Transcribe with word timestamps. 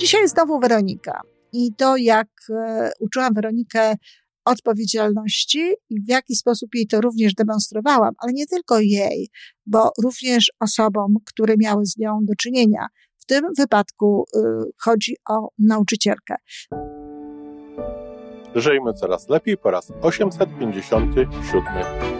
Dzisiaj 0.00 0.28
znowu 0.28 0.60
Weronika 0.60 1.20
i 1.52 1.74
to, 1.74 1.96
jak 1.96 2.28
e, 2.50 2.90
uczyłam 3.00 3.34
Weronikę 3.34 3.94
odpowiedzialności 4.44 5.72
i 5.90 6.00
w 6.00 6.08
jaki 6.08 6.36
sposób 6.36 6.74
jej 6.74 6.86
to 6.86 7.00
również 7.00 7.34
demonstrowałam, 7.34 8.14
ale 8.18 8.32
nie 8.32 8.46
tylko 8.46 8.80
jej, 8.80 9.28
bo 9.66 9.90
również 10.02 10.52
osobom, 10.60 11.14
które 11.24 11.54
miały 11.58 11.86
z 11.86 11.96
nią 11.96 12.18
do 12.22 12.34
czynienia. 12.34 12.86
W 13.18 13.26
tym 13.26 13.44
wypadku 13.58 14.24
y, 14.36 14.40
chodzi 14.78 15.16
o 15.28 15.48
nauczycielkę. 15.58 16.34
Żyjmy 18.54 18.92
coraz 18.92 19.28
lepiej 19.28 19.56
po 19.56 19.70
raz 19.70 19.92
857. 20.02 22.19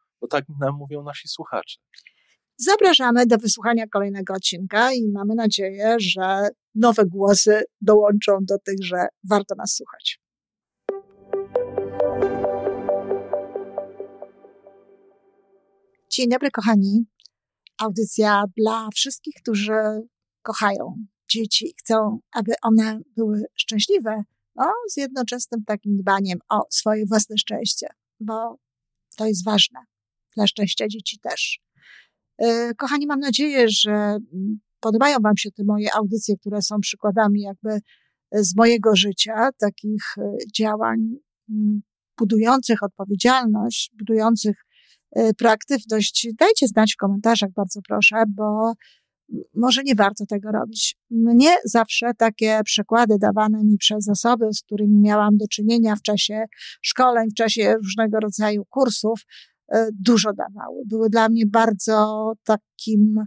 bo 0.21 0.27
tak 0.27 0.45
nam 0.59 0.75
mówią 0.75 1.03
nasi 1.03 1.27
słuchacze. 1.27 1.79
Zapraszamy 2.57 3.25
do 3.25 3.37
wysłuchania 3.37 3.87
kolejnego 3.87 4.33
odcinka 4.33 4.93
i 4.93 5.07
mamy 5.13 5.35
nadzieję, 5.35 5.95
że 5.99 6.49
nowe 6.75 7.05
głosy 7.05 7.63
dołączą 7.81 8.37
do 8.41 8.59
tych, 8.59 8.83
że 8.83 9.07
warto 9.29 9.55
nas 9.55 9.75
słuchać. 9.75 10.19
Dzień 16.09 16.29
dobry, 16.29 16.51
kochani. 16.51 17.05
Audycja 17.77 18.43
dla 18.57 18.89
wszystkich, 18.95 19.33
którzy 19.41 19.73
kochają 20.41 20.95
dzieci 21.29 21.65
i 21.65 21.73
chcą, 21.79 22.19
aby 22.31 22.53
one 22.61 22.99
były 23.17 23.43
szczęśliwe, 23.55 24.23
no, 24.55 24.73
z 24.89 24.97
jednoczesnym 24.97 25.63
takim 25.65 25.97
dbaniem 25.97 26.39
o 26.49 26.61
swoje 26.69 27.05
własne 27.05 27.37
szczęście, 27.37 27.87
bo 28.19 28.57
to 29.17 29.25
jest 29.25 29.45
ważne 29.45 29.79
dla 30.35 30.47
szczęścia 30.47 30.87
dzieci 30.87 31.19
też. 31.19 31.59
E, 32.37 32.73
kochani, 32.73 33.07
mam 33.07 33.19
nadzieję, 33.19 33.69
że 33.69 33.91
mm, 33.91 34.59
podobają 34.79 35.17
Wam 35.19 35.37
się 35.37 35.51
te 35.51 35.63
moje 35.63 35.93
audycje, 35.95 36.37
które 36.37 36.61
są 36.61 36.79
przykładami 36.79 37.41
jakby 37.41 37.79
z 38.31 38.55
mojego 38.55 38.95
życia, 38.95 39.49
takich 39.59 40.03
e, 40.17 40.37
działań 40.55 40.99
mm, 41.49 41.81
budujących 42.17 42.83
odpowiedzialność, 42.83 43.91
budujących 43.99 44.65
e, 45.11 45.33
proaktywność. 45.33 46.27
Dajcie 46.39 46.67
znać 46.67 46.93
w 46.93 46.97
komentarzach, 46.97 47.49
bardzo 47.55 47.79
proszę, 47.87 48.23
bo 48.27 48.73
może 49.55 49.83
nie 49.83 49.95
warto 49.95 50.25
tego 50.25 50.51
robić. 50.51 50.95
Mnie 51.09 51.55
zawsze 51.65 52.11
takie 52.17 52.61
przykłady 52.65 53.17
dawane 53.19 53.63
mi 53.63 53.77
przez 53.77 54.09
osoby, 54.09 54.45
z 54.53 54.61
którymi 54.61 54.99
miałam 54.99 55.37
do 55.37 55.47
czynienia 55.47 55.95
w 55.95 56.01
czasie 56.01 56.45
szkoleń, 56.81 57.29
w 57.31 57.33
czasie 57.33 57.75
różnego 57.83 58.19
rodzaju 58.19 58.65
kursów, 58.69 59.21
E, 59.21 59.50
dużo 59.93 60.33
dawały. 60.33 60.81
Były 60.85 61.09
dla 61.09 61.29
mnie 61.29 61.45
bardzo 61.45 62.31
takim 62.43 63.25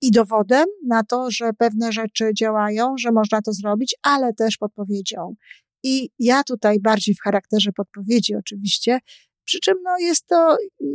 i 0.00 0.10
dowodem 0.10 0.66
na 0.86 1.04
to, 1.04 1.30
że 1.30 1.52
pewne 1.52 1.92
rzeczy 1.92 2.30
działają, 2.38 2.94
że 2.98 3.12
można 3.12 3.42
to 3.42 3.52
zrobić, 3.52 3.94
ale 4.02 4.34
też 4.34 4.56
podpowiedzią. 4.56 5.34
I 5.82 6.10
ja 6.18 6.44
tutaj 6.44 6.80
bardziej 6.80 7.14
w 7.14 7.22
charakterze 7.24 7.72
podpowiedzi 7.72 8.34
oczywiście, 8.34 8.98
przy 9.44 9.60
czym 9.60 9.74
no 9.84 9.98
jest 9.98 10.26
to 10.26 10.56
y, 10.82 10.86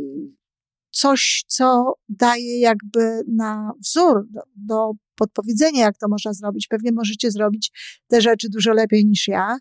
coś, 0.90 1.44
co 1.46 1.94
daje 2.08 2.60
jakby 2.60 3.20
na 3.28 3.72
wzór 3.80 4.26
do, 4.30 4.40
do 4.56 4.92
podpowiedzenia, 5.16 5.84
jak 5.84 5.98
to 5.98 6.08
można 6.08 6.32
zrobić. 6.32 6.66
Pewnie 6.66 6.92
możecie 6.92 7.30
zrobić 7.30 7.72
te 8.06 8.20
rzeczy 8.20 8.48
dużo 8.50 8.72
lepiej 8.72 9.06
niż 9.06 9.28
ja. 9.28 9.58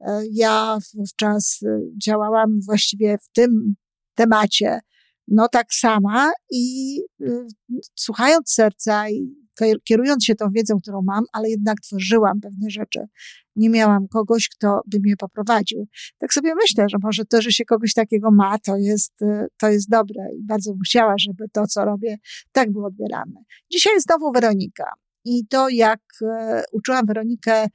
E, 0.00 0.22
ja 0.32 0.78
wówczas 0.94 1.62
y, 1.62 1.92
działałam 2.04 2.60
właściwie 2.66 3.18
w 3.18 3.28
tym 3.32 3.74
temacie, 4.20 4.80
no 5.28 5.48
tak 5.48 5.66
sama 5.70 6.32
i 6.50 6.96
y, 7.20 7.46
słuchając 7.94 8.52
serca 8.52 9.10
i 9.10 9.40
kierując 9.84 10.24
się 10.24 10.34
tą 10.34 10.46
wiedzą, 10.50 10.80
którą 10.80 11.02
mam, 11.02 11.24
ale 11.32 11.50
jednak 11.50 11.80
tworzyłam 11.80 12.40
pewne 12.40 12.70
rzeczy. 12.70 13.00
Nie 13.56 13.70
miałam 13.70 14.08
kogoś, 14.08 14.48
kto 14.48 14.80
by 14.86 14.98
mnie 15.00 15.16
poprowadził. 15.16 15.88
Tak 16.18 16.32
sobie 16.32 16.54
myślę, 16.54 16.86
że 16.90 16.96
może 17.02 17.24
to, 17.24 17.42
że 17.42 17.52
się 17.52 17.64
kogoś 17.64 17.94
takiego 17.94 18.30
ma, 18.30 18.58
to 18.58 18.76
jest, 18.76 19.22
y, 19.22 19.46
to 19.58 19.68
jest 19.68 19.88
dobre 19.88 20.24
i 20.38 20.44
bardzo 20.44 20.72
bym 20.72 20.80
chciała, 20.80 21.14
żeby 21.18 21.44
to, 21.52 21.66
co 21.66 21.84
robię, 21.84 22.16
tak 22.52 22.72
było 22.72 22.86
odbierane. 22.86 23.44
Dzisiaj 23.72 24.00
znowu 24.00 24.32
Weronika. 24.32 24.92
I 25.24 25.46
to, 25.46 25.68
jak 25.68 26.00
e, 26.22 26.62
uczyłam 26.72 27.06
Weronikę 27.06 27.66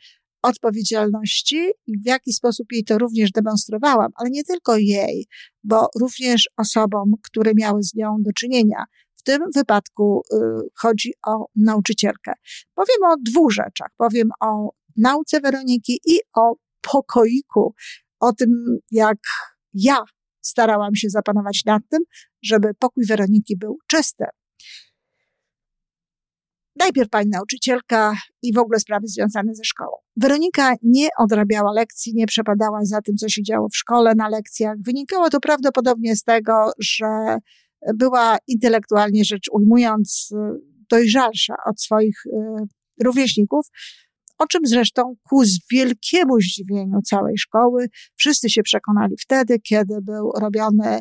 odpowiedzialności 0.46 1.70
i 1.88 1.98
w 2.00 2.06
jaki 2.06 2.34
sposób 2.34 2.68
jej 2.72 2.84
to 2.84 2.98
również 2.98 3.32
demonstrowałam, 3.32 4.12
ale 4.16 4.30
nie 4.30 4.44
tylko 4.44 4.78
jej, 4.78 5.28
bo 5.64 5.88
również 6.00 6.50
osobom, 6.58 7.12
które 7.24 7.52
miały 7.56 7.84
z 7.84 7.96
nią 7.96 8.16
do 8.20 8.32
czynienia. 8.32 8.86
W 9.16 9.24
tym 9.24 9.42
wypadku 9.56 10.22
y, 10.34 10.38
chodzi 10.76 11.14
o 11.28 11.46
nauczycielkę. 11.56 12.34
Powiem 12.76 13.12
o 13.12 13.16
dwóch 13.32 13.52
rzeczach. 13.52 13.90
Powiem 13.98 14.30
o 14.42 14.70
nauce 14.98 15.42
Weroniki 15.42 16.00
i 16.06 16.20
o 16.36 16.56
pokoiku, 16.82 17.74
o 18.20 18.34
tym, 18.34 18.78
jak 18.92 19.18
ja 19.74 19.98
starałam 20.42 20.96
się 20.96 21.10
zapanować 21.10 21.62
nad 21.66 21.82
tym, 21.90 22.00
żeby 22.44 22.74
pokój 22.80 23.06
Weroniki 23.06 23.58
był 23.58 23.78
czysty. 23.88 24.26
Najpierw 26.80 27.10
pani 27.10 27.30
nauczycielka 27.30 28.16
i 28.42 28.54
w 28.54 28.58
ogóle 28.58 28.80
sprawy 28.80 29.08
związane 29.08 29.56
ze 29.56 29.64
szkołą. 29.64 29.98
Weronika 30.18 30.74
nie 30.84 31.08
odrabiała 31.20 31.72
lekcji, 31.74 32.14
nie 32.16 32.26
przepadała 32.26 32.80
za 32.84 33.02
tym, 33.02 33.16
co 33.16 33.30
się 33.30 33.44
działo 33.44 33.68
w 33.70 33.78
szkole, 33.78 34.14
na 34.16 34.30
lekcjach. 34.30 34.76
Wynikało 34.86 35.30
to 35.30 35.40
prawdopodobnie 35.40 36.16
z 36.16 36.24
tego, 36.24 36.72
że 36.80 37.38
była 37.96 38.38
intelektualnie 38.48 39.24
rzecz 39.24 39.50
ujmując 39.52 40.34
dojrzalsza 40.90 41.56
od 41.66 41.82
swoich 41.82 42.24
e, 42.26 42.66
rówieśników, 43.04 43.68
o 44.38 44.48
czym 44.48 44.62
zresztą 44.66 45.16
ku 45.30 45.44
wielkiemu 45.72 46.40
zdziwieniu 46.40 47.02
całej 47.02 47.38
szkoły 47.38 47.88
wszyscy 48.16 48.50
się 48.50 48.64
przekonali 48.64 49.16
wtedy, 49.22 49.60
kiedy 49.60 50.02
był 50.02 50.32
robiony 50.42 51.00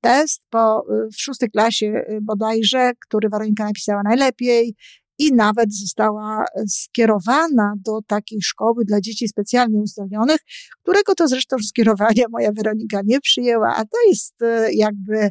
test 0.00 0.42
po, 0.50 0.84
y, 1.06 1.08
w 1.10 1.20
szóstej 1.20 1.50
klasie 1.50 1.86
y, 1.86 2.18
bodajże, 2.22 2.92
który 3.06 3.28
Weronika 3.28 3.64
napisała 3.64 4.02
najlepiej 4.02 4.74
i 5.18 5.32
nawet 5.32 5.74
została 5.74 6.44
skierowana 6.68 7.72
do 7.84 8.02
takiej 8.06 8.42
szkoły 8.42 8.84
dla 8.84 9.00
dzieci 9.00 9.28
specjalnie 9.28 9.80
uzdolnionych, 9.80 10.38
którego 10.82 11.14
to 11.14 11.28
zresztą 11.28 11.56
skierowania 11.68 12.24
moja 12.30 12.52
Weronika 12.52 13.00
nie 13.04 13.20
przyjęła, 13.20 13.76
a 13.76 13.84
to 13.84 13.98
jest 14.08 14.42
y, 14.42 14.72
jakby 14.72 15.30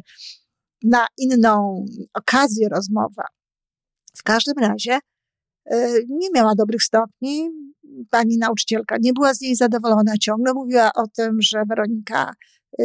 na 0.82 1.06
inną 1.18 1.84
okazję 2.14 2.68
rozmowa. 2.68 3.24
W 4.16 4.22
każdym 4.22 4.54
razie 4.58 4.98
nie 6.08 6.28
miała 6.34 6.54
dobrych 6.54 6.82
stopni, 6.82 7.50
pani 8.10 8.38
nauczycielka 8.38 8.96
nie 9.00 9.12
była 9.12 9.34
z 9.34 9.40
niej 9.40 9.56
zadowolona, 9.56 10.12
ciągle 10.20 10.54
mówiła 10.54 10.90
o 10.94 11.06
tym, 11.16 11.36
że 11.40 11.64
Weronika 11.68 12.32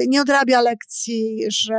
nie 0.07 0.21
odrabia 0.21 0.61
lekcji, 0.61 1.43
że 1.49 1.73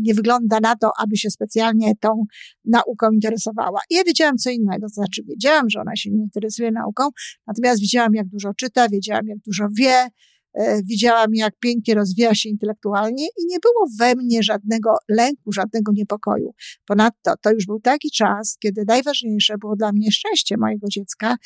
nie 0.00 0.14
wygląda 0.14 0.60
na 0.60 0.76
to, 0.76 0.90
aby 0.98 1.16
się 1.16 1.30
specjalnie 1.30 1.92
tą 2.00 2.24
nauką 2.64 3.10
interesowała. 3.12 3.80
I 3.90 3.94
ja 3.94 4.04
wiedziałam 4.04 4.36
co 4.36 4.50
innego, 4.50 4.86
to 4.86 4.94
znaczy 4.94 5.22
wiedziałam, 5.24 5.70
że 5.70 5.80
ona 5.80 5.96
się 5.96 6.10
nie 6.10 6.22
interesuje 6.22 6.70
nauką, 6.70 7.08
natomiast 7.46 7.80
widziałam, 7.80 8.14
jak 8.14 8.26
dużo 8.28 8.54
czyta, 8.54 8.88
wiedziałam, 8.88 9.26
jak 9.26 9.38
dużo 9.38 9.68
wie, 9.78 10.06
e, 10.54 10.82
widziałam, 10.82 11.34
jak 11.34 11.58
pięknie 11.58 11.94
rozwija 11.94 12.34
się 12.34 12.48
intelektualnie 12.48 13.26
i 13.26 13.46
nie 13.46 13.58
było 13.60 13.86
we 13.98 14.14
mnie 14.14 14.42
żadnego 14.42 14.90
lęku, 15.08 15.52
żadnego 15.52 15.92
niepokoju. 15.92 16.54
Ponadto 16.86 17.34
to 17.42 17.50
już 17.50 17.66
był 17.66 17.80
taki 17.80 18.10
czas, 18.10 18.56
kiedy 18.60 18.84
najważniejsze 18.88 19.58
było 19.58 19.76
dla 19.76 19.92
mnie 19.92 20.12
szczęście 20.12 20.56
mojego 20.56 20.86
dziecka, 20.88 21.36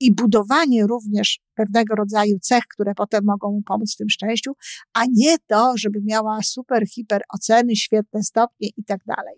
i 0.00 0.14
budowanie 0.14 0.86
również 0.86 1.40
pewnego 1.54 1.94
rodzaju 1.94 2.38
cech, 2.42 2.64
które 2.74 2.94
potem 2.94 3.24
mogą 3.24 3.52
mu 3.52 3.62
pomóc 3.62 3.94
w 3.94 3.96
tym 3.96 4.08
szczęściu, 4.10 4.52
a 4.94 5.04
nie 5.12 5.36
to, 5.46 5.72
żeby 5.76 5.98
miała 6.04 6.38
super, 6.42 6.88
hiper 6.88 7.22
oceny, 7.34 7.76
świetne 7.76 8.22
stopnie 8.22 8.68
i 8.76 8.84
tak 8.84 9.00
dalej. 9.06 9.34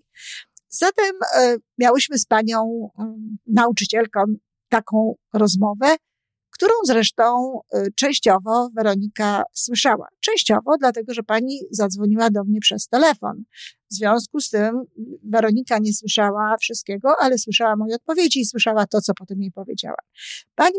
Zatem 0.69 1.17
e, 1.37 1.57
miałyśmy 1.79 2.19
z 2.19 2.27
panią 2.27 2.89
e, 2.99 3.15
nauczycielką 3.47 4.21
taką 4.69 5.15
rozmowę, 5.33 5.97
którą 6.59 6.75
zresztą 6.85 7.59
y, 7.75 7.87
częściowo 7.95 8.69
Weronika 8.75 9.43
słyszała. 9.53 10.09
Częściowo 10.21 10.77
dlatego, 10.79 11.15
że 11.15 11.23
pani 11.23 11.61
zadzwoniła 11.71 12.31
do 12.31 12.45
mnie 12.45 12.61
przez 12.61 12.89
telefon. 12.89 13.45
W 13.91 13.95
związku 13.95 14.41
z 14.41 14.51
tym 14.51 14.83
Weronika 15.25 15.79
nie 15.79 15.95
słyszała 15.95 16.57
wszystkiego, 16.61 17.15
ale 17.21 17.39
słyszała 17.39 17.77
moje 17.77 17.95
odpowiedzi 17.95 18.41
i 18.41 18.47
słyszała 18.47 18.87
to, 18.87 19.01
co 19.01 19.15
potem 19.15 19.41
jej 19.41 19.53
powiedziała. 19.53 19.97
Pani, 20.55 20.75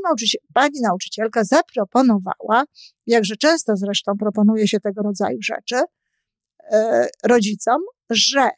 pani 0.53 0.81
nauczycielka 0.81 1.43
zaproponowała, 1.43 2.63
jakże 3.07 3.35
często 3.35 3.75
zresztą 3.75 4.17
proponuje 4.19 4.67
się 4.67 4.79
tego 4.79 5.01
rodzaju 5.01 5.37
rzeczy, 5.41 5.83
e, 6.71 7.07
rodzicom, 7.23 7.81
że 8.09 8.49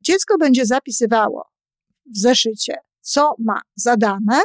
dziecko 0.00 0.38
będzie 0.38 0.66
zapisywało 0.66 1.48
w 2.14 2.18
zeszycie, 2.18 2.74
co 3.00 3.34
ma 3.38 3.60
zadane, 3.76 4.42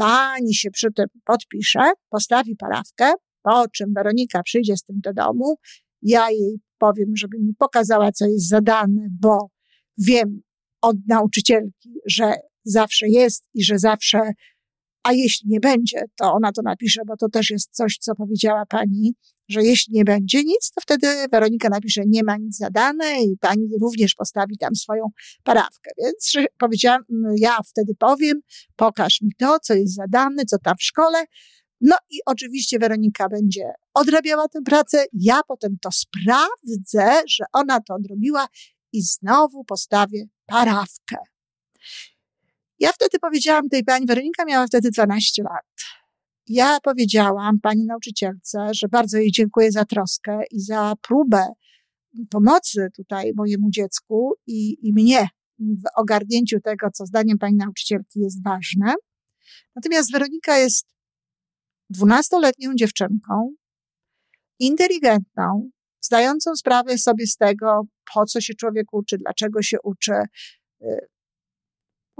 pani 0.00 0.54
się 0.54 0.70
przy 0.70 0.92
tym 0.92 1.06
podpisze, 1.24 1.92
postawi 2.10 2.56
parawkę, 2.56 3.12
po 3.42 3.68
czym 3.68 3.94
Weronika 3.94 4.42
przyjdzie 4.42 4.76
z 4.76 4.82
tym 4.82 4.96
do 5.00 5.12
domu, 5.12 5.56
ja 6.02 6.30
jej 6.30 6.60
powiem, 6.78 7.16
żeby 7.16 7.38
mi 7.38 7.54
pokazała, 7.58 8.12
co 8.12 8.26
jest 8.26 8.48
zadane, 8.48 9.08
bo 9.20 9.50
wiem 9.98 10.40
od 10.82 10.96
nauczycielki, 11.08 11.90
że 12.06 12.34
zawsze 12.64 13.08
jest 13.08 13.48
i 13.54 13.64
że 13.64 13.78
zawsze 13.78 14.32
a 15.02 15.12
jeśli 15.12 15.48
nie 15.48 15.60
będzie, 15.60 16.04
to 16.16 16.32
ona 16.32 16.52
to 16.52 16.62
napisze, 16.62 17.02
bo 17.06 17.16
to 17.16 17.28
też 17.28 17.50
jest 17.50 17.68
coś, 17.72 17.96
co 18.00 18.14
powiedziała 18.14 18.66
pani, 18.66 19.14
że 19.48 19.62
jeśli 19.62 19.94
nie 19.94 20.04
będzie 20.04 20.44
nic, 20.44 20.70
to 20.74 20.80
wtedy 20.80 21.06
Weronika 21.32 21.68
napisze, 21.68 22.02
nie 22.06 22.24
ma 22.24 22.36
nic 22.36 22.56
zadane 22.56 23.22
i 23.22 23.36
pani 23.40 23.68
również 23.80 24.14
postawi 24.14 24.58
tam 24.58 24.74
swoją 24.74 25.04
parawkę. 25.44 25.90
Więc 25.98 26.32
powiedziałam, 26.58 27.02
mm, 27.10 27.34
ja 27.38 27.56
wtedy 27.66 27.94
powiem, 27.98 28.40
pokaż 28.76 29.20
mi 29.20 29.30
to, 29.38 29.58
co 29.62 29.74
jest 29.74 29.94
zadane, 29.94 30.44
co 30.44 30.58
tam 30.58 30.74
w 30.78 30.82
szkole. 30.82 31.24
No 31.80 31.96
i 32.10 32.18
oczywiście 32.26 32.78
Weronika 32.78 33.28
będzie 33.28 33.72
odrabiała 33.94 34.48
tę 34.48 34.58
pracę, 34.64 35.04
ja 35.12 35.40
potem 35.48 35.76
to 35.82 35.88
sprawdzę, 35.92 37.22
że 37.28 37.44
ona 37.52 37.80
to 37.80 37.94
odrobiła 37.94 38.46
i 38.92 39.02
znowu 39.02 39.64
postawię 39.64 40.24
parawkę. 40.46 41.16
Ja 42.80 42.92
wtedy 42.92 43.18
powiedziałam 43.18 43.68
tej 43.68 43.84
pani, 43.84 44.06
Weronika 44.06 44.44
miała 44.44 44.66
wtedy 44.66 44.90
12 44.90 45.42
lat. 45.42 45.64
Ja 46.46 46.78
powiedziałam 46.82 47.60
pani 47.62 47.86
nauczycielce, 47.86 48.68
że 48.72 48.88
bardzo 48.88 49.18
jej 49.18 49.30
dziękuję 49.32 49.72
za 49.72 49.84
troskę 49.84 50.40
i 50.50 50.60
za 50.60 50.94
próbę 51.02 51.46
pomocy 52.30 52.88
tutaj 52.96 53.32
mojemu 53.36 53.70
dziecku 53.70 54.34
i, 54.46 54.88
i 54.88 54.92
mnie 54.92 55.28
w 55.58 55.82
ogarnięciu 55.96 56.60
tego, 56.60 56.90
co 56.90 57.06
zdaniem 57.06 57.38
pani 57.38 57.56
nauczycielki 57.56 58.20
jest 58.20 58.42
ważne. 58.44 58.94
Natomiast 59.76 60.12
Weronika 60.12 60.58
jest 60.58 60.86
dwunastoletnią 61.90 62.74
dziewczynką, 62.74 63.54
inteligentną, 64.58 65.70
zdającą 66.00 66.56
sprawę 66.56 66.98
sobie 66.98 67.26
z 67.26 67.36
tego, 67.36 67.82
po 68.14 68.26
co 68.26 68.40
się 68.40 68.54
człowiek 68.54 68.86
uczy, 68.92 69.18
dlaczego 69.18 69.62
się 69.62 69.76
uczy, 69.82 70.12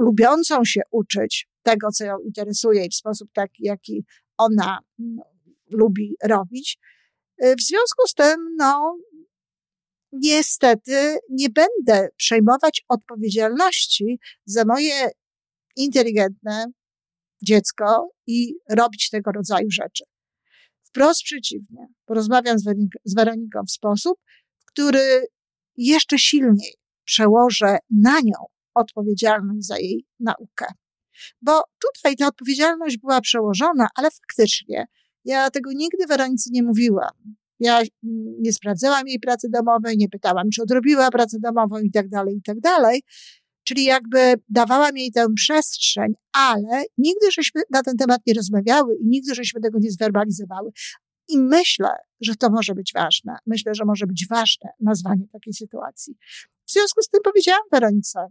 lubiącą 0.01 0.65
się 0.65 0.81
uczyć 0.91 1.49
tego, 1.63 1.91
co 1.91 2.05
ją 2.05 2.19
interesuje 2.19 2.85
i 2.85 2.91
w 2.91 2.95
sposób 2.95 3.29
taki, 3.33 3.65
jaki 3.65 4.05
ona 4.39 4.79
no, 4.99 5.23
lubi 5.71 6.15
robić. 6.25 6.79
Y, 7.45 7.55
w 7.57 7.63
związku 7.63 8.07
z 8.07 8.15
tym, 8.15 8.57
no, 8.57 8.97
niestety 10.13 11.19
nie 11.31 11.49
będę 11.51 12.09
przejmować 12.17 12.85
odpowiedzialności 12.89 14.19
za 14.45 14.65
moje 14.65 15.11
inteligentne 15.77 16.67
dziecko 17.43 18.11
i 18.27 18.55
robić 18.71 19.11
tego 19.11 19.33
rodzaju 19.33 19.71
rzeczy. 19.71 20.05
Wprost 20.83 21.23
przeciwnie. 21.23 21.87
Porozmawiam 22.05 22.59
z, 22.59 22.65
z 23.05 23.15
Weroniką 23.15 23.61
w 23.67 23.71
sposób, 23.71 24.19
który 24.67 25.27
jeszcze 25.77 26.19
silniej 26.19 26.75
przełożę 27.05 27.79
na 27.91 28.21
nią 28.21 28.47
odpowiedzialność 28.75 29.67
za 29.67 29.79
jej 29.79 30.07
naukę. 30.21 30.67
Bo 31.43 31.63
tutaj 31.83 32.17
ta 32.17 32.27
odpowiedzialność 32.27 32.99
była 32.99 33.21
przełożona, 33.21 33.89
ale 33.95 34.11
faktycznie 34.11 34.87
ja 35.25 35.51
tego 35.51 35.71
nigdy 35.73 36.07
Weronice 36.07 36.51
nie 36.53 36.63
mówiłam. 36.63 37.35
Ja 37.61 37.83
nie 38.41 38.53
sprawdzałam 38.53 39.09
jej 39.09 39.21
pracy 39.21 39.49
domowej, 39.51 39.97
nie 39.97 40.09
pytałam, 40.09 40.51
czy 40.55 40.63
odrobiła 40.63 41.11
pracę 41.11 41.37
domową 41.41 41.79
i 41.79 41.91
tak 41.91 42.09
dalej, 42.09 42.37
i 42.37 42.43
tak 42.43 42.61
dalej. 42.61 43.03
Czyli 43.65 43.85
jakby 43.85 44.35
dawałam 44.49 44.97
jej 44.97 45.13
tę 45.13 45.27
przestrzeń, 45.35 46.13
ale 46.33 46.85
nigdy 46.99 47.31
żeśmy 47.33 47.63
na 47.71 47.83
ten 47.83 47.97
temat 47.97 48.21
nie 48.27 48.35
rozmawiały 48.35 48.97
i 48.97 49.07
nigdy 49.07 49.35
żeśmy 49.35 49.61
tego 49.61 49.79
nie 49.79 49.91
zwerbalizowały. 49.91 50.71
I 51.29 51.39
myślę, 51.39 51.89
że 52.21 52.37
to 52.37 52.51
może 52.51 52.75
być 52.75 52.93
ważne. 52.95 53.37
Myślę, 53.47 53.75
że 53.75 53.85
może 53.85 54.07
być 54.07 54.27
ważne 54.29 54.71
nazwanie 54.81 55.29
takiej 55.33 55.53
sytuacji. 55.53 56.15
W 56.67 56.73
związku 56.73 57.03
z 57.03 57.09
tym 57.09 57.21
powiedziałam 57.25 57.63
Weronice, 57.73 58.27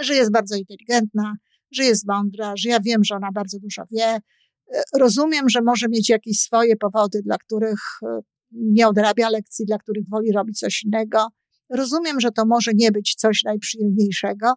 że 0.00 0.14
jest 0.14 0.32
bardzo 0.32 0.56
inteligentna, 0.56 1.36
że 1.70 1.84
jest 1.84 2.06
mądra, 2.08 2.52
że 2.56 2.68
ja 2.68 2.80
wiem, 2.80 3.04
że 3.04 3.14
ona 3.14 3.32
bardzo 3.32 3.58
dużo 3.58 3.82
wie. 3.92 4.04
E, 4.04 4.82
rozumiem, 4.98 5.48
że 5.48 5.62
może 5.62 5.88
mieć 5.88 6.08
jakieś 6.08 6.40
swoje 6.40 6.76
powody, 6.76 7.22
dla 7.22 7.38
których 7.38 7.80
e, 8.02 8.20
nie 8.52 8.88
odrabia 8.88 9.30
lekcji, 9.30 9.66
dla 9.66 9.78
których 9.78 10.08
woli 10.08 10.32
robić 10.32 10.58
coś 10.58 10.82
innego. 10.82 11.26
Rozumiem, 11.70 12.20
że 12.20 12.30
to 12.30 12.46
może 12.46 12.70
nie 12.74 12.92
być 12.92 13.14
coś 13.14 13.42
najprzyjemniejszego. 13.44 14.54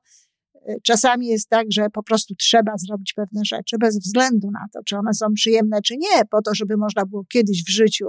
E, 0.55 0.75
czasami 0.83 1.27
jest 1.27 1.49
tak, 1.49 1.67
że 1.71 1.89
po 1.89 2.03
prostu 2.03 2.35
trzeba 2.35 2.71
zrobić 2.77 3.13
pewne 3.13 3.41
rzeczy 3.45 3.77
bez 3.79 3.99
względu 3.99 4.51
na 4.51 4.65
to, 4.73 4.79
czy 4.85 4.97
one 4.97 5.13
są 5.13 5.33
przyjemne, 5.33 5.81
czy 5.81 5.97
nie, 5.97 6.25
po 6.31 6.41
to, 6.41 6.55
żeby 6.55 6.77
można 6.77 7.05
było 7.05 7.25
kiedyś 7.25 7.63
w 7.63 7.69
życiu 7.69 8.05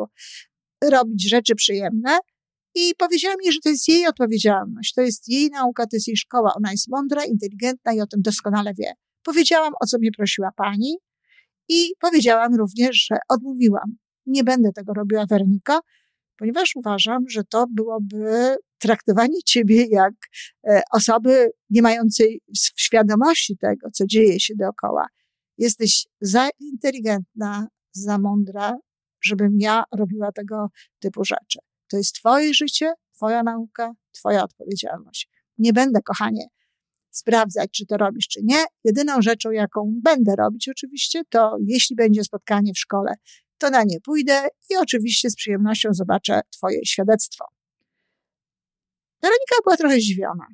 robić 0.91 1.29
rzeczy 1.29 1.55
przyjemne. 1.55 2.19
I 2.75 2.95
powiedziała 2.99 3.35
mi, 3.45 3.53
że 3.53 3.59
to 3.65 3.69
jest 3.69 3.89
jej 3.89 4.07
odpowiedzialność, 4.07 4.93
to 4.95 5.01
jest 5.01 5.29
jej 5.29 5.51
nauka, 5.51 5.87
to 5.87 5.97
jest 5.97 6.09
jej 6.09 6.17
szkoła. 6.17 6.55
Ona 6.57 6.71
jest 6.71 6.89
mądra, 6.89 7.25
inteligentna 7.25 7.93
i 7.93 8.01
o 8.01 8.07
tym 8.07 8.23
doskonale 8.23 8.75
wie. 8.75 8.93
Powiedziałam, 9.23 9.73
o 9.81 9.87
co 9.87 9.99
mnie 9.99 10.11
prosiła 10.17 10.51
pani 10.57 10.97
i 11.69 11.93
powiedziałam 12.01 12.55
również, 12.55 13.07
że 13.11 13.19
odmówiłam. 13.29 13.97
Nie 14.27 14.45
będę 14.45 14.73
tego 14.73 14.95
robiła, 14.95 15.27
Weronika, 15.27 15.81
ponieważ 16.37 16.73
uważam, 16.77 17.25
że 17.29 17.45
to 17.45 17.67
byłoby 17.71 18.57
traktowanie 18.79 19.43
ciebie 19.47 19.87
jak 19.91 20.15
e, 20.69 20.83
osoby 20.93 21.51
nie 21.71 21.83
mającej 21.83 22.41
świadomości 22.77 23.57
tego, 23.57 23.91
co 23.93 24.07
dzieje 24.07 24.41
się 24.41 24.55
dookoła. 24.57 25.07
Jesteś 25.59 26.07
za 26.21 26.49
inteligentna, 26.61 27.69
za 27.93 28.19
mądra, 28.19 28.77
żebym 29.23 29.57
ja 29.59 29.85
robiła 29.93 30.33
tego 30.33 30.69
typu 30.99 31.25
rzeczy. 31.25 31.59
To 31.91 31.97
jest 31.97 32.15
Twoje 32.15 32.55
życie, 32.55 32.93
Twoja 33.17 33.43
nauka, 33.43 33.93
Twoja 34.13 34.45
odpowiedzialność. 34.45 35.29
Nie 35.59 35.73
będę, 35.73 36.03
kochanie, 36.03 36.47
sprawdzać, 37.11 37.71
czy 37.71 37.87
to 37.87 37.97
robisz, 37.97 38.29
czy 38.29 38.41
nie. 38.45 38.65
Jedyną 38.85 39.23
rzeczą, 39.23 39.51
jaką 39.51 39.93
będę 40.03 40.37
robić 40.37 40.69
oczywiście, 40.69 41.23
to 41.29 41.57
jeśli 41.67 41.97
będzie 41.97 42.25
spotkanie 42.25 42.73
w 42.73 42.79
szkole, 42.79 43.15
to 43.59 43.71
na 43.71 43.83
nie 43.83 44.01
pójdę 44.01 44.49
i 44.71 44.77
oczywiście 44.77 45.31
z 45.31 45.37
przyjemnością 45.37 45.89
zobaczę 45.93 46.41
Twoje 46.51 46.87
świadectwo. 46.87 47.45
Weronika 49.23 49.57
była 49.65 49.77
trochę 49.77 49.97
zdziwiona. 49.97 50.47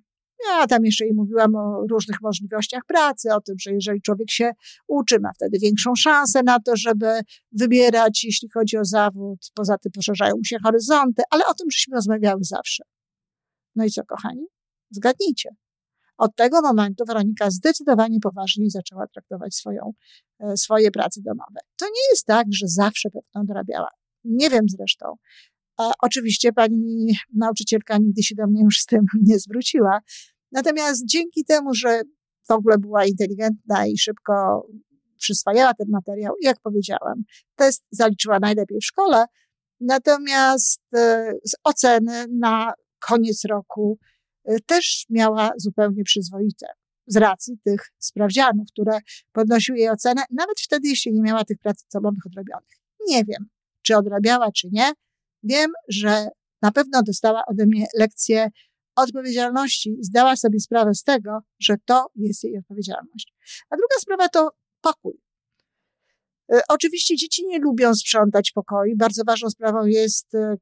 Ja 0.44 0.66
tam 0.66 0.84
jeszcze 0.84 1.04
jej 1.04 1.14
mówiłam 1.14 1.54
o 1.54 1.86
różnych 1.90 2.22
możliwościach 2.22 2.82
pracy, 2.88 3.34
o 3.34 3.40
tym, 3.40 3.54
że 3.60 3.72
jeżeli 3.72 4.02
człowiek 4.02 4.30
się 4.30 4.50
uczy, 4.88 5.20
ma 5.20 5.32
wtedy 5.34 5.58
większą 5.58 5.94
szansę 5.94 6.42
na 6.42 6.60
to, 6.60 6.76
żeby 6.76 7.20
wybierać, 7.52 8.24
jeśli 8.24 8.48
chodzi 8.54 8.78
o 8.78 8.84
zawód. 8.84 9.38
Poza 9.54 9.78
tym 9.78 9.92
poszerzają 9.92 10.36
mu 10.36 10.44
się 10.44 10.56
horyzonty, 10.62 11.22
ale 11.30 11.46
o 11.46 11.54
tym 11.54 11.70
żeśmy 11.70 11.94
rozmawiały 11.94 12.44
zawsze. 12.44 12.84
No 13.76 13.84
i 13.84 13.90
co, 13.90 14.04
kochani? 14.04 14.46
Zgadnijcie. 14.90 15.50
Od 16.18 16.36
tego 16.36 16.62
momentu 16.62 17.04
Weronika 17.04 17.50
zdecydowanie 17.50 18.20
poważniej 18.20 18.70
zaczęła 18.70 19.06
traktować 19.06 19.54
swoją, 19.54 19.92
e, 20.40 20.56
swoje 20.56 20.90
prace 20.90 21.20
domowe. 21.24 21.60
To 21.76 21.86
nie 21.86 22.10
jest 22.10 22.26
tak, 22.26 22.46
że 22.50 22.68
zawsze 22.68 23.10
pewną 23.10 23.46
dorabiała. 23.46 23.88
Nie 24.24 24.50
wiem 24.50 24.64
zresztą. 24.68 25.06
Oczywiście 25.78 26.52
pani 26.52 27.14
nauczycielka 27.34 27.98
nigdy 27.98 28.22
się 28.22 28.34
do 28.34 28.46
mnie 28.46 28.62
już 28.64 28.80
z 28.80 28.86
tym 28.86 29.00
nie 29.28 29.38
zwróciła. 29.38 30.00
Natomiast 30.52 31.06
dzięki 31.06 31.44
temu, 31.44 31.74
że 31.74 32.02
w 32.48 32.50
ogóle 32.50 32.78
była 32.78 33.04
inteligentna 33.04 33.86
i 33.86 33.98
szybko 33.98 34.66
przyswajała 35.18 35.74
ten 35.74 35.86
materiał, 35.90 36.34
jak 36.42 36.60
powiedziałam, 36.60 37.24
test 37.56 37.84
zaliczyła 37.90 38.38
najlepiej 38.40 38.78
w 38.80 38.84
szkole, 38.84 39.24
natomiast 39.80 40.82
e, 40.94 41.32
z 41.44 41.52
oceny 41.64 42.24
na 42.38 42.72
koniec 42.98 43.44
roku 43.44 43.98
e, 44.44 44.60
też 44.60 45.06
miała 45.10 45.50
zupełnie 45.56 46.04
przyzwoite 46.04 46.66
z 47.06 47.16
racji 47.16 47.58
tych 47.64 47.92
sprawdzianów, 47.98 48.68
które 48.72 48.98
podnosiły 49.32 49.78
jej 49.78 49.88
ocenę, 49.88 50.22
nawet 50.30 50.60
wtedy, 50.60 50.88
jeśli 50.88 51.12
nie 51.12 51.22
miała 51.22 51.44
tych 51.44 51.58
prac 51.58 51.84
domowych 51.94 52.26
odrobionych. 52.26 52.76
Nie 53.08 53.24
wiem, 53.24 53.48
czy 53.82 53.96
odrabiała, 53.96 54.52
czy 54.52 54.68
nie. 54.72 54.92
Wiem, 55.48 55.70
że 55.88 56.28
na 56.62 56.72
pewno 56.72 57.02
dostała 57.02 57.42
ode 57.46 57.66
mnie 57.66 57.86
lekcję 57.98 58.50
odpowiedzialności, 58.96 59.96
zdała 60.00 60.36
sobie 60.36 60.60
sprawę 60.60 60.94
z 60.94 61.02
tego, 61.02 61.38
że 61.58 61.74
to 61.84 62.06
jest 62.14 62.44
jej 62.44 62.58
odpowiedzialność. 62.58 63.34
A 63.70 63.76
druga 63.76 63.96
sprawa 64.00 64.28
to 64.28 64.50
pokój. 64.80 65.20
E, 66.52 66.60
oczywiście 66.68 67.16
dzieci 67.16 67.46
nie 67.46 67.58
lubią 67.58 67.94
sprzątać 67.94 68.52
pokoi. 68.52 68.96
Bardzo 68.96 69.22
ważną 69.26 69.50
sprawą 69.50 69.86
jest, 69.86 70.34
e, 70.34 70.56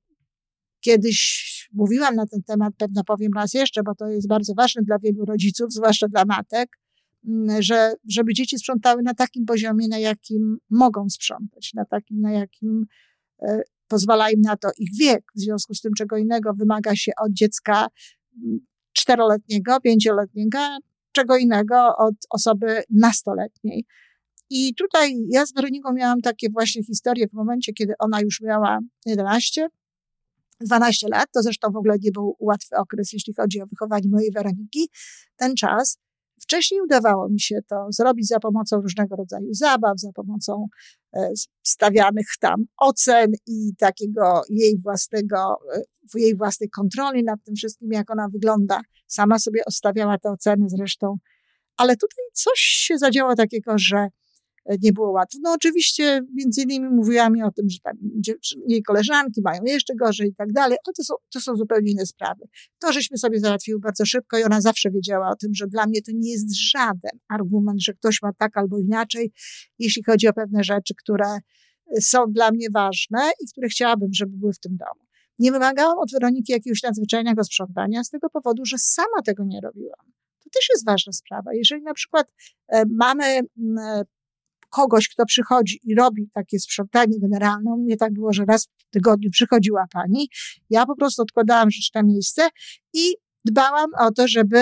kiedyś 0.81 1.45
mówiłam 1.73 2.15
na 2.15 2.27
ten 2.27 2.43
temat, 2.43 2.75
pewno 2.79 3.05
powiem 3.05 3.33
raz 3.37 3.55
jeszcze, 3.55 3.83
bo 3.83 3.95
to 3.95 4.09
jest 4.09 4.29
bardzo 4.29 4.55
ważne 4.55 4.83
dla 4.83 4.99
wielu 4.99 5.25
rodziców, 5.25 5.73
zwłaszcza 5.73 6.09
dla 6.09 6.25
matek, 6.25 6.69
że, 7.59 7.93
żeby 8.09 8.35
dzieci 8.35 8.59
sprzątały 8.59 9.03
na 9.03 9.15
takim 9.15 9.45
poziomie, 9.45 9.89
na 9.89 9.99
jakim 9.99 10.59
mogą 10.71 11.11
sprzątać, 11.11 11.71
na 11.75 11.85
takim, 11.85 12.21
na 12.21 12.33
jakim 12.33 12.87
e, 13.43 13.63
pozwala 13.95 14.31
im 14.31 14.41
na 14.41 14.57
to 14.57 14.69
ich 14.79 14.89
wiek. 15.01 15.25
W 15.37 15.41
związku 15.41 15.75
z 15.75 15.81
tym, 15.81 15.93
czego 15.99 16.17
innego 16.17 16.55
wymaga 16.55 16.97
się 16.97 17.13
od 17.21 17.33
dziecka 17.33 17.87
czteroletniego, 18.93 19.81
pięcioletniego, 19.81 20.59
czego 21.13 21.37
innego 21.37 21.97
od 21.97 22.15
osoby 22.31 22.83
nastoletniej. 22.91 23.87
I 24.51 24.75
tutaj 24.75 25.17
ja 25.31 25.47
z 25.47 25.53
Weroniką 25.53 25.93
miałam 25.93 26.21
takie 26.21 26.51
właśnie 26.51 26.85
historie 26.85 27.29
w 27.29 27.33
momencie, 27.33 27.73
kiedy 27.73 27.95
ona 27.99 28.21
już 28.21 28.41
miała 28.41 28.79
11, 29.07 29.69
12 30.61 31.07
lat, 31.09 31.27
to 31.33 31.43
zresztą 31.43 31.71
w 31.73 31.77
ogóle 31.77 31.97
nie 32.03 32.13
był 32.13 32.37
łatwy 32.41 32.77
okres, 32.77 33.13
jeśli 33.13 33.35
chodzi 33.35 33.61
o 33.61 33.67
wychowanie 33.67 34.09
mojej 34.09 34.33
Weroniki, 34.33 34.89
ten 35.37 35.55
czas. 35.55 35.99
Wcześniej 36.45 36.81
udawało 36.81 37.29
mi 37.29 37.41
się 37.41 37.59
to 37.69 37.87
zrobić 37.91 38.29
za 38.29 38.41
pomocą 38.41 38.81
różnego 38.81 39.17
rodzaju 39.17 39.49
zabaw, 39.55 40.01
za 40.01 40.13
pomocą 40.13 40.67
e, 41.17 41.33
stawianych 41.63 42.27
tam 42.41 42.65
ocen 42.77 43.33
i 43.47 43.77
takiego 43.79 44.43
jej 44.49 44.79
własnego, 44.81 45.57
e, 45.75 45.83
jej 46.15 46.37
własnej 46.37 46.71
kontroli 46.71 47.25
nad 47.25 47.45
tym 47.45 47.55
wszystkim, 47.55 47.89
jak 47.93 48.11
ona 48.11 48.29
wygląda. 48.29 48.81
Sama 49.07 49.39
sobie 49.39 49.65
ostawiała 49.65 50.19
te 50.19 50.31
oceny 50.31 50.65
zresztą. 50.69 51.17
Ale 51.77 51.97
tutaj 51.97 52.25
coś 52.33 52.59
się 52.59 52.99
zadziało 52.99 53.35
takiego, 53.35 53.73
że 53.77 54.09
nie 54.83 54.93
było 54.93 55.11
łatwo. 55.11 55.39
No 55.43 55.53
oczywiście 55.53 56.21
między 56.35 56.63
innymi 56.63 56.89
mówiła 56.89 57.31
mi 57.31 57.43
o 57.43 57.51
tym, 57.51 57.71
że 57.71 57.79
tam 57.79 57.93
jej 58.69 58.83
koleżanki 58.83 59.43
mają 59.43 59.63
jeszcze 59.65 59.95
gorzej 59.95 60.29
i 60.29 60.35
tak 60.35 60.53
dalej, 60.53 60.79
ale 60.87 60.93
to 60.97 61.05
są, 61.05 61.15
to 61.33 61.41
są 61.41 61.57
zupełnie 61.57 61.93
inne 61.93 62.07
sprawy. 62.07 62.45
To, 62.79 62.93
żeśmy 62.93 63.19
sobie 63.19 63.41
załatwiły 63.41 63.81
bardzo 63.81 64.07
szybko 64.07 64.39
i 64.39 64.45
ona 64.45 64.61
zawsze 64.61 64.91
wiedziała 64.91 65.29
o 65.31 65.37
tym, 65.37 65.55
że 65.55 65.67
dla 65.67 65.87
mnie 65.87 66.03
to 66.03 66.13
nie 66.15 66.33
jest 66.33 66.57
żaden 66.57 67.19
argument, 67.29 67.83
że 67.83 67.93
ktoś 67.93 68.23
ma 68.23 68.33
tak 68.33 68.57
albo 68.57 68.79
inaczej, 68.79 69.33
jeśli 69.79 70.05
chodzi 70.05 70.29
o 70.29 70.33
pewne 70.33 70.65
rzeczy, 70.65 70.95
które 71.03 71.39
są 72.01 72.33
dla 72.33 72.51
mnie 72.51 72.67
ważne 72.71 73.31
i 73.41 73.47
które 73.47 73.69
chciałabym, 73.69 74.09
żeby 74.15 74.37
były 74.37 74.53
w 74.53 74.59
tym 74.59 74.77
domu. 74.77 75.05
Nie 75.39 75.53
wymagałam 75.53 75.99
od 75.99 76.13
Weroniki 76.13 76.53
jakiegoś 76.53 76.83
nadzwyczajnego 76.83 77.45
sprzątania 77.45 78.05
z 78.05 78.11
tego 78.11 78.31
powodu, 78.31 78.65
że 78.65 78.79
sama 78.79 79.23
tego 79.25 79.45
nie 79.45 79.61
robiłam. 79.61 80.13
To 80.45 80.51
też 80.51 80.69
jest 80.75 80.87
ważna 80.87 81.13
sprawa. 81.13 81.55
Jeżeli 81.55 81.83
na 81.83 81.95
przykład 81.95 82.27
e, 82.69 82.83
mamy 82.91 83.41
kogoś, 84.75 85.09
kto 85.09 85.27
przychodzi 85.27 85.81
i 85.85 85.95
robi 85.95 86.31
takie 86.35 86.59
sprzątanie 86.59 87.21
generalne. 87.21 87.71
U 87.73 87.77
mnie 87.77 87.97
tak 87.97 88.13
było, 88.13 88.33
że 88.33 88.45
raz 88.45 88.69
w 88.79 88.91
tygodniu 88.91 89.31
przychodziła 89.31 89.85
pani. 89.93 90.29
Ja 90.71 90.87
po 90.87 90.97
prostu 90.97 91.23
odkładałam 91.23 91.71
rzeczy 91.71 91.91
na 91.95 92.03
miejsce 92.03 92.49
i 92.93 93.15
dbałam 93.45 93.91
o 93.99 94.11
to, 94.11 94.29
żeby 94.29 94.59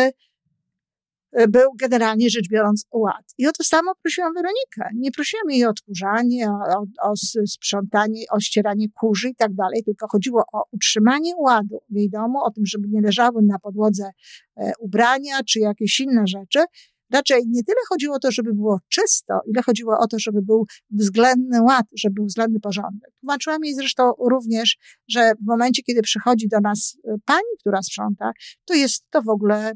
e, 1.33 1.49
był 1.49 1.71
generalnie 1.81 2.31
rzecz 2.31 2.49
biorąc 2.49 2.87
ład. 2.93 3.25
I 3.39 3.47
o 3.47 3.53
to 3.53 3.65
samo 3.65 3.93
prosiłam 4.03 4.35
Weronikę. 4.35 4.91
Nie 4.95 5.11
prosiłam 5.11 5.51
jej 5.51 5.67
o 5.67 5.71
odkurzanie, 5.71 6.51
o, 6.51 6.53
o, 6.53 7.11
o 7.11 7.17
sprzątanie, 7.47 8.25
o 8.31 8.41
ścieranie 8.41 8.87
kurzy 8.95 9.29
i 9.29 9.35
tak 9.35 9.55
dalej, 9.55 9.85
tylko 9.85 10.07
chodziło 10.09 10.45
o 10.53 10.63
utrzymanie 10.71 11.33
ładu 11.37 11.83
w 11.91 11.97
jej 11.97 12.11
domu, 12.11 12.39
o 12.45 12.51
tym, 12.51 12.67
żeby 12.67 12.89
nie 12.89 13.01
leżały 13.01 13.43
na 13.43 13.59
podłodze 13.59 14.11
e, 14.57 14.73
ubrania 14.79 15.43
czy 15.49 15.61
jakieś 15.61 16.01
inne 16.01 16.27
rzeczy, 16.27 16.65
Raczej 17.13 17.43
nie 17.49 17.65
tyle 17.65 17.79
chodziło 17.89 18.17
o 18.17 18.19
to, 18.19 18.31
żeby 18.31 18.55
było 18.55 18.81
czysto, 18.89 19.41
ile 19.47 19.63
chodziło 19.63 19.99
o 19.99 20.07
to, 20.07 20.19
żeby 20.19 20.43
był 20.43 20.67
względny 20.91 21.63
ład, 21.63 21.87
żeby 21.99 22.15
był 22.15 22.27
względny 22.27 22.61
porządek. 22.61 23.11
Tłumaczyłam 23.21 23.65
jej 23.65 23.75
zresztą 23.75 24.13
również, 24.31 24.77
że 25.09 25.33
w 25.43 25.47
momencie, 25.47 25.83
kiedy 25.83 26.03
przychodzi 26.03 26.49
do 26.49 26.61
nas 26.61 26.97
y, 27.09 27.15
pani, 27.25 27.53
która 27.61 27.83
sprząta, 27.83 28.33
to 28.65 28.75
jest 28.75 29.05
to 29.11 29.23
w 29.23 29.29
ogóle 29.29 29.73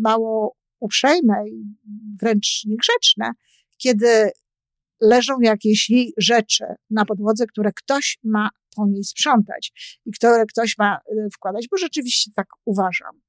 mało 0.00 0.56
uprzejme 0.80 1.34
i 1.48 1.64
wręcz 2.20 2.62
niegrzeczne, 2.66 3.30
kiedy 3.76 4.30
leżą 5.00 5.40
jakieś 5.40 5.90
jej 5.90 6.12
rzeczy 6.18 6.64
na 6.90 7.04
podłodze, 7.04 7.46
które 7.46 7.70
ktoś 7.72 8.18
ma 8.24 8.48
po 8.76 8.86
niej 8.86 9.04
sprzątać 9.04 9.72
i 10.06 10.12
które 10.12 10.46
ktoś 10.46 10.78
ma 10.78 10.96
y, 10.96 11.28
wkładać, 11.34 11.68
bo 11.70 11.76
rzeczywiście 11.76 12.30
tak 12.36 12.46
uważam. 12.64 13.23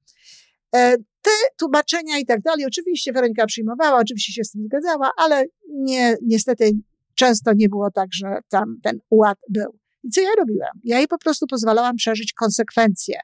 E, 0.74 0.96
te 1.22 1.30
tłumaczenia 1.58 2.18
i 2.18 2.26
tak 2.26 2.40
dalej, 2.40 2.66
oczywiście 2.66 3.12
Weronika 3.12 3.46
przyjmowała, 3.46 3.98
oczywiście 3.98 4.32
się 4.32 4.44
z 4.44 4.50
tym 4.50 4.62
zgadzała, 4.64 5.10
ale 5.16 5.44
nie, 5.68 6.16
niestety 6.22 6.70
często 7.14 7.52
nie 7.56 7.68
było 7.68 7.90
tak, 7.90 8.08
że 8.12 8.38
tam 8.48 8.76
ten 8.82 8.98
ład 9.10 9.38
był. 9.48 9.78
I 10.02 10.10
co 10.10 10.20
ja 10.20 10.30
robiłam? 10.38 10.80
Ja 10.84 10.98
jej 10.98 11.08
po 11.08 11.18
prostu 11.18 11.46
pozwalałam 11.46 11.96
przeżyć 11.96 12.32
konsekwencje. 12.32 13.18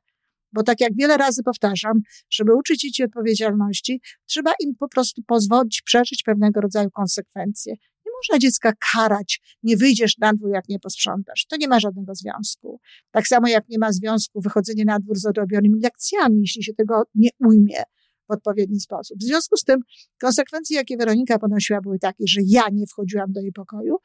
Bo 0.52 0.62
tak 0.62 0.80
jak 0.80 0.92
wiele 0.96 1.16
razy 1.16 1.42
powtarzam, 1.42 2.00
żeby 2.30 2.54
uczyć 2.54 2.80
dzieci 2.80 3.04
odpowiedzialności, 3.04 4.00
trzeba 4.26 4.52
im 4.60 4.74
po 4.78 4.88
prostu 4.88 5.22
pozwolić 5.26 5.82
przeżyć 5.82 6.22
pewnego 6.22 6.60
rodzaju 6.60 6.90
konsekwencje 6.90 7.74
można 8.22 8.38
dziecka 8.38 8.72
karać, 8.92 9.40
nie 9.62 9.76
wyjdziesz 9.76 10.18
na 10.18 10.32
dwór, 10.32 10.50
jak 10.50 10.68
nie 10.68 10.78
posprzątasz. 10.78 11.46
To 11.48 11.56
nie 11.56 11.68
ma 11.68 11.80
żadnego 11.80 12.14
związku. 12.14 12.80
Tak 13.10 13.26
samo 13.26 13.48
jak 13.48 13.68
nie 13.68 13.78
ma 13.78 13.92
związku 13.92 14.40
wychodzenie 14.40 14.84
na 14.84 14.98
dwór 14.98 15.18
z 15.18 15.26
odrobionymi 15.26 15.80
lekcjami, 15.80 16.40
jeśli 16.40 16.64
się 16.64 16.74
tego 16.74 17.02
nie 17.14 17.30
ujmie 17.40 17.82
w 18.28 18.32
odpowiedni 18.32 18.80
sposób. 18.80 19.18
W 19.18 19.22
związku 19.22 19.56
z 19.56 19.64
tym 19.64 19.80
konsekwencje, 20.20 20.76
jakie 20.76 20.96
Weronika 20.96 21.38
ponosiła, 21.38 21.80
były 21.80 21.98
takie, 21.98 22.24
że 22.28 22.40
ja 22.46 22.62
nie 22.72 22.86
wchodziłam 22.86 23.32
do 23.32 23.40
jej 23.40 23.52
pokoju, 23.52 23.96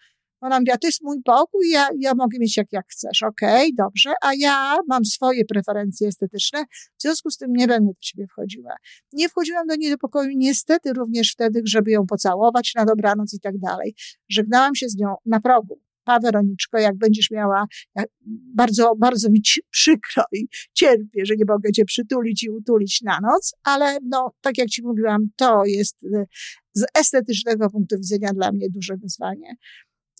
ona 0.41 0.59
mówiła, 0.59 0.77
to 0.77 0.87
jest 0.87 1.03
mój 1.03 1.21
pokój, 1.23 1.69
ja, 1.69 1.87
ja 1.99 2.15
mogę 2.15 2.39
mieć 2.39 2.57
jak, 2.57 2.67
jak 2.71 2.85
chcesz. 2.87 3.23
Okej, 3.23 3.49
okay, 3.49 3.69
dobrze, 3.77 4.13
a 4.23 4.31
ja 4.37 4.77
mam 4.87 5.05
swoje 5.05 5.45
preferencje 5.45 6.07
estetyczne, 6.07 6.65
w 6.97 7.01
związku 7.01 7.31
z 7.31 7.37
tym 7.37 7.53
nie 7.53 7.67
będę 7.67 7.87
do 7.87 7.99
ciebie 7.99 8.27
wchodziła. 8.27 8.75
Nie 9.13 9.29
wchodziłam 9.29 9.67
do 9.67 9.75
niej 9.75 9.91
do 9.91 9.97
pokoju 9.97 10.29
niestety 10.35 10.93
również 10.93 11.31
wtedy, 11.31 11.61
żeby 11.65 11.91
ją 11.91 12.05
pocałować 12.05 12.71
na 12.75 12.85
dobranoc 12.85 13.33
i 13.33 13.39
tak 13.39 13.57
dalej. 13.57 13.95
Żegnałam 14.29 14.75
się 14.75 14.89
z 14.89 14.97
nią 14.97 15.15
na 15.25 15.39
progu. 15.39 15.79
Pa, 16.03 16.19
Weroniczko, 16.19 16.77
jak 16.77 16.97
będziesz 16.97 17.31
miała, 17.31 17.65
jak, 17.95 18.07
bardzo, 18.55 18.95
bardzo 18.95 19.29
mi 19.29 19.41
ci 19.41 19.61
przykro 19.69 20.23
i 20.31 20.47
cierpię, 20.73 21.25
że 21.25 21.35
nie 21.35 21.45
mogę 21.47 21.71
cię 21.71 21.85
przytulić 21.85 22.43
i 22.43 22.49
utulić 22.49 23.01
na 23.01 23.19
noc, 23.21 23.53
ale 23.63 23.97
no, 24.03 24.31
tak 24.41 24.57
jak 24.57 24.69
ci 24.69 24.83
mówiłam, 24.83 25.21
to 25.35 25.65
jest 25.65 26.03
y, 26.03 26.25
z 26.73 26.85
estetycznego 26.93 27.69
punktu 27.69 27.95
widzenia 27.97 28.33
dla 28.33 28.51
mnie 28.51 28.67
duże 28.69 28.97
wyzwanie. 28.97 29.55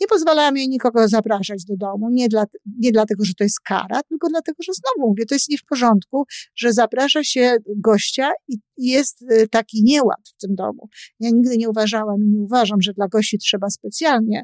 Nie 0.02 0.08
pozwalałam 0.08 0.58
jej 0.58 0.70
nikogo 0.70 1.08
zapraszać 1.08 1.66
do 1.66 1.78
domu, 1.78 2.10
nie, 2.12 2.28
dla, 2.28 2.46
nie 2.80 2.92
dlatego, 2.92 3.26
że 3.26 3.34
to 3.34 3.44
jest 3.44 3.60
kara, 3.60 4.02
tylko 4.10 4.30
dlatego, 4.30 4.58
że 4.64 4.72
znowu 4.74 5.10
mówię, 5.10 5.26
to 5.26 5.36
jest 5.36 5.50
nie 5.50 5.58
w 5.58 5.66
porządku, 5.66 6.26
że 6.56 6.74
zaprasza 6.74 7.24
się 7.24 7.58
gościa 7.78 8.32
i 8.48 8.58
jest 8.78 9.22
y, 9.22 9.48
taki 9.48 9.84
nieład 9.84 10.30
w 10.36 10.38
tym 10.38 10.56
domu. 10.56 10.90
Ja 11.20 11.30
nigdy 11.30 11.58
nie 11.58 11.70
uważałam 11.70 12.24
i 12.24 12.28
nie 12.28 12.42
uważam, 12.42 12.82
że 12.82 12.94
dla 12.94 13.08
gości 13.08 13.38
trzeba 13.38 13.70
specjalnie 13.70 14.44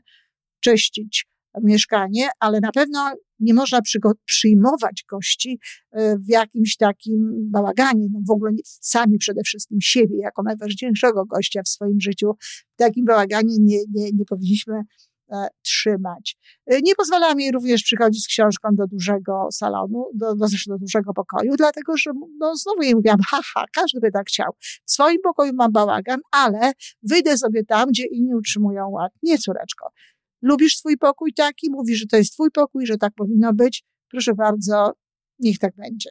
czyścić 0.60 1.26
mieszkanie, 1.64 2.28
ale 2.40 2.60
na 2.60 2.72
pewno 2.72 3.12
nie 3.40 3.54
można 3.54 3.80
przyjmować 4.26 5.06
gości 5.10 5.60
y, 5.98 6.18
w 6.20 6.30
jakimś 6.30 6.78
takim 6.78 7.52
bałaganie, 7.52 8.08
no 8.12 8.20
w 8.28 8.32
ogóle 8.32 8.52
sami 8.64 9.18
przede 9.18 9.42
wszystkim 9.44 9.78
siebie 9.82 10.18
jako 10.18 10.44
najważniejszego 10.44 11.26
gościa 11.26 11.62
w 11.66 11.70
swoim 11.70 12.02
życiu, 12.02 12.32
w 12.74 12.76
takim 12.78 13.06
bałaganie 13.06 13.56
nie, 13.60 13.78
nie, 13.94 14.12
nie 14.14 14.26
powinniśmy 14.26 14.74
trzymać. 15.62 16.38
E, 16.66 16.82
nie 16.82 16.96
pozwalałam 16.96 17.40
jej 17.40 17.52
również 17.52 17.84
przychodzić 17.84 18.24
z 18.24 18.28
książką 18.28 18.70
do 18.72 18.88
dużego 18.88 19.48
salonu, 19.52 20.06
do, 20.14 20.36
do, 20.36 20.46
do 20.68 20.78
dużego 20.78 21.14
pokoju, 21.14 21.52
dlatego 21.58 21.98
że 21.98 22.12
no, 22.40 22.56
znowu 22.56 22.82
jej 22.82 22.96
mówiłam, 22.96 23.20
haha, 23.28 23.66
każdy 23.74 24.00
by 24.00 24.12
tak 24.12 24.28
chciał. 24.28 24.52
W 24.86 24.92
swoim 24.92 25.22
pokoju 25.24 25.52
mam 25.56 25.72
bałagan, 25.72 26.20
ale 26.32 26.74
wyjdę 27.04 27.38
sobie 27.38 27.66
tam, 27.66 27.90
gdzie 27.90 28.06
inni 28.06 28.36
utrzymują 28.36 28.90
ład. 28.90 29.12
Nie, 29.24 29.38
córeczko. 29.38 29.90
Lubisz 30.42 30.78
swój 30.78 30.98
pokój 30.98 31.34
taki? 31.34 31.72
Mówisz, 31.72 32.00
że 32.00 32.06
to 32.06 32.18
jest 32.18 32.34
twój 32.34 32.52
pokój, 32.52 32.86
że 32.86 32.98
tak 32.98 33.14
powinno 33.16 33.54
być? 33.54 33.84
Proszę 34.12 34.34
bardzo, 34.34 34.94
niech 35.40 35.60
tak 35.60 35.76
będzie. 35.76 36.10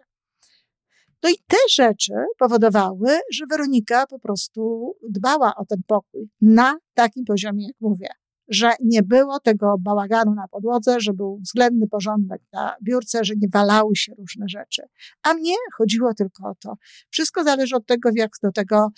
No 1.23 1.31
i 1.31 1.35
te 1.47 1.57
rzeczy 1.71 2.13
powodowały, 2.39 3.09
że 3.33 3.47
Weronika 3.51 4.07
po 4.07 4.19
prostu 4.19 4.93
dbała 5.11 5.55
o 5.57 5.65
ten 5.65 5.83
pokój 5.87 6.29
na 6.41 6.79
takim 6.95 7.25
poziomie, 7.25 7.67
jak 7.67 7.77
mówię 7.81 8.09
że 8.49 8.73
nie 8.85 9.03
było 9.03 9.41
tego 9.41 9.75
bałaganu 9.81 10.35
na 10.35 10.49
podłodze, 10.49 11.01
że 11.01 11.13
był 11.13 11.39
względny 11.39 11.89
porządek 11.89 12.43
na 12.53 12.75
biurce, 12.83 13.25
że 13.25 13.35
nie 13.37 13.49
walały 13.49 13.97
się 13.97 14.15
różne 14.19 14.47
rzeczy. 14.49 14.83
A 15.23 15.35
mnie 15.35 15.55
chodziło 15.79 16.15
tylko 16.15 16.49
o 16.49 16.55
to. 16.55 16.75
Wszystko 17.11 17.45
zależy 17.45 17.77
od 17.77 17.87
tego, 17.87 18.11
jak 18.15 18.31
do 18.43 18.53
tego 18.53 18.89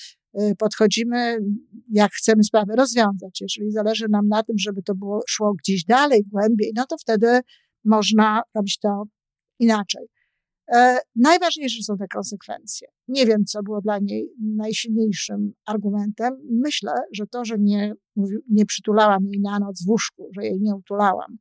y, 0.41 0.55
podchodzimy, 0.59 1.39
jak 1.91 2.13
chcemy 2.13 2.45
sprawę 2.45 2.77
rozwiązać. 2.77 3.41
Jeżeli 3.41 3.71
zależy 3.71 4.07
nam 4.09 4.29
na 4.29 4.43
tym, 4.43 4.59
żeby 4.59 4.83
to 4.83 4.95
było, 4.95 5.23
szło 5.29 5.55
gdzieś 5.55 5.85
dalej, 5.85 6.25
głębiej, 6.27 6.73
no 6.77 6.87
to 6.87 6.97
wtedy 6.99 7.41
można 7.85 8.43
robić 8.55 8.79
to 8.79 9.05
inaczej. 9.59 10.14
E, 10.73 10.99
najważniejsze 11.17 11.83
są 11.83 11.97
te 11.97 12.09
konsekwencje. 12.09 12.89
Nie 13.09 13.27
wiem, 13.27 13.45
co 13.45 13.63
było 13.63 13.81
dla 13.81 13.99
niej 13.99 14.31
najsilniejszym 14.41 15.53
argumentem. 15.67 16.35
Myślę, 16.51 16.93
że 17.13 17.27
to, 17.27 17.45
że 17.45 17.59
nie, 17.59 17.95
nie 18.51 18.67
przytulałam 18.67 19.25
jej 19.27 19.41
na 19.41 19.59
noc 19.59 19.85
w 19.85 19.89
łóżku, 19.89 20.29
że 20.35 20.45
jej 20.45 20.61
nie 20.61 20.75
utulałam. 20.75 21.39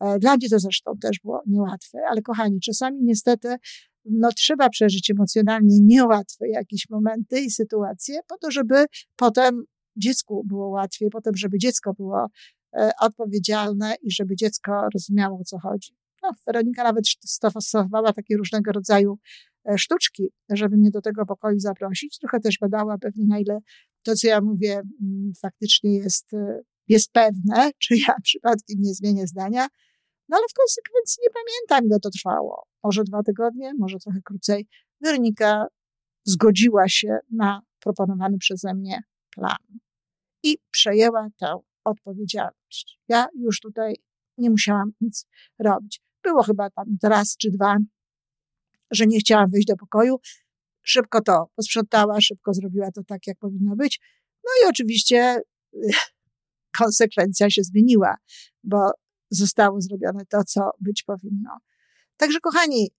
E, 0.00 0.18
dla 0.18 0.36
mnie 0.36 0.48
to 0.48 0.58
zresztą 0.58 0.92
też 1.02 1.20
było 1.24 1.42
niełatwe, 1.46 1.98
ale 2.10 2.22
kochani, 2.22 2.60
czasami 2.60 2.98
niestety 3.02 3.56
no, 4.04 4.28
trzeba 4.36 4.68
przeżyć 4.68 5.10
emocjonalnie 5.10 5.80
niełatwe 5.80 6.48
jakieś 6.48 6.90
momenty 6.90 7.40
i 7.40 7.50
sytuacje, 7.50 8.20
po 8.28 8.38
to, 8.38 8.50
żeby 8.50 8.84
potem 9.16 9.64
dziecku 9.96 10.44
było 10.46 10.68
łatwiej, 10.68 11.10
potem, 11.10 11.36
żeby 11.36 11.58
dziecko 11.58 11.94
było 11.94 12.26
e, 12.76 12.90
odpowiedzialne 13.00 13.94
i 14.02 14.10
żeby 14.10 14.36
dziecko 14.36 14.72
rozumiało, 14.94 15.38
o 15.40 15.44
co 15.44 15.58
chodzi. 15.58 15.92
No, 16.22 16.32
Weronika 16.46 16.84
nawet 16.84 17.04
stosowała 17.24 18.12
takie 18.12 18.36
różnego 18.36 18.72
rodzaju 18.72 19.18
e, 19.70 19.78
sztuczki, 19.78 20.28
żeby 20.50 20.76
mnie 20.76 20.90
do 20.90 21.00
tego 21.00 21.26
pokoju 21.26 21.58
zaprosić. 21.58 22.18
Trochę 22.18 22.40
też 22.40 22.58
badała 22.60 22.98
pewnie, 22.98 23.24
na 23.26 23.38
ile 23.38 23.58
to, 24.02 24.14
co 24.14 24.28
ja 24.28 24.40
mówię, 24.40 24.82
mm, 25.02 25.32
faktycznie 25.42 25.96
jest, 25.96 26.34
e, 26.34 26.60
jest 26.88 27.12
pewne, 27.12 27.70
czy 27.82 27.96
ja 27.96 28.14
przypadkiem 28.22 28.80
nie 28.80 28.94
zmienię 28.94 29.26
zdania. 29.26 29.66
No 30.28 30.36
ale 30.36 30.46
w 30.50 30.54
konsekwencji 30.54 31.22
nie 31.22 31.30
pamiętam, 31.30 31.86
ile 31.86 32.00
to 32.00 32.10
trwało. 32.10 32.66
Może 32.84 33.04
dwa 33.04 33.22
tygodnie, 33.22 33.72
może 33.78 33.98
trochę 33.98 34.20
krócej. 34.24 34.66
Weronika 35.00 35.66
zgodziła 36.24 36.88
się 36.88 37.18
na 37.30 37.60
proponowany 37.80 38.38
przeze 38.38 38.74
mnie 38.74 39.02
plan 39.30 39.78
i 40.42 40.58
przejęła 40.70 41.28
tę 41.36 41.58
odpowiedzialność. 41.84 43.00
Ja 43.08 43.26
już 43.34 43.60
tutaj 43.60 43.94
nie 44.38 44.50
musiałam 44.50 44.92
nic 45.00 45.26
robić. 45.58 46.00
Było 46.28 46.42
chyba 46.42 46.70
tam 46.70 46.84
raz 47.02 47.36
czy 47.36 47.50
dwa, 47.50 47.76
że 48.90 49.06
nie 49.06 49.18
chciałam 49.18 49.50
wyjść 49.50 49.66
do 49.66 49.76
pokoju. 49.76 50.16
Szybko 50.82 51.22
to 51.22 51.50
posprzątała, 51.56 52.20
szybko 52.20 52.54
zrobiła 52.54 52.90
to 52.92 53.02
tak, 53.04 53.26
jak 53.26 53.38
powinno 53.38 53.76
być. 53.76 54.00
No 54.44 54.50
i 54.62 54.70
oczywiście 54.70 55.40
konsekwencja 56.78 57.50
się 57.50 57.62
zmieniła, 57.62 58.16
bo 58.64 58.90
zostało 59.30 59.80
zrobione 59.80 60.26
to, 60.30 60.44
co 60.44 60.70
być 60.80 61.02
powinno. 61.02 61.58
Także, 62.16 62.40
kochani, 62.40 62.90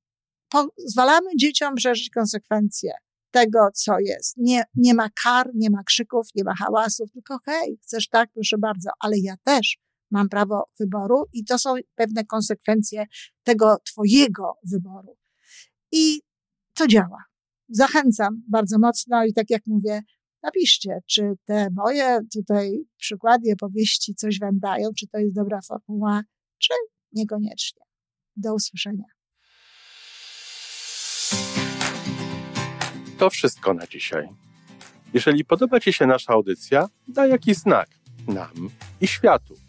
pozwalamy 0.50 1.30
dzieciom 1.40 1.76
przeżyć 1.76 2.10
konsekwencje 2.10 2.92
tego, 3.32 3.60
co 3.74 4.00
jest. 4.00 4.38
Nie, 4.38 4.64
nie 4.76 4.94
ma 4.94 5.10
kar, 5.24 5.50
nie 5.56 5.70
ma 5.70 5.84
krzyków, 5.84 6.28
nie 6.36 6.44
ma 6.44 6.54
hałasów, 6.56 7.12
tylko 7.12 7.38
hej, 7.46 7.80
chcesz 7.84 8.08
tak, 8.08 8.30
proszę 8.34 8.58
bardzo, 8.58 8.90
ale 9.00 9.20
ja 9.20 9.36
też 9.44 9.78
mam 10.12 10.30
prawo 10.30 10.64
wyboru 10.80 11.26
i 11.34 11.46
to 11.46 11.60
są 11.60 11.76
pewne 11.96 12.26
konsekwencje 12.26 13.06
tego 13.44 13.78
twojego 13.86 14.54
wyboru. 14.72 15.18
I 15.92 16.22
to 16.74 16.88
działa. 16.88 17.24
Zachęcam 17.70 18.44
bardzo 18.48 18.80
mocno 18.80 19.26
i 19.26 19.34
tak 19.34 19.50
jak 19.50 19.62
mówię, 19.68 20.02
napiszcie, 20.44 21.00
czy 21.06 21.34
te 21.46 21.68
moje 21.76 22.20
tutaj 22.34 22.72
przykłady, 22.98 23.54
opowieści 23.54 24.16
coś 24.16 24.40
wam 24.40 24.60
dają, 24.60 24.90
czy 25.00 25.08
to 25.08 25.18
jest 25.18 25.36
dobra 25.36 25.60
formuła, 25.68 26.22
czy 26.58 26.74
niekoniecznie. 27.12 27.82
Do 28.36 28.54
usłyszenia. 28.54 29.04
To 33.18 33.30
wszystko 33.30 33.74
na 33.74 33.88
dzisiaj. 33.88 34.28
Jeżeli 35.14 35.46
podoba 35.46 35.80
Ci 35.80 35.94
się 35.94 36.08
nasza 36.08 36.34
audycja, 36.34 36.90
daj 37.08 37.30
jakiś 37.30 37.58
znak 37.58 37.90
nam 38.28 38.70
i 39.02 39.08
światu. 39.08 39.69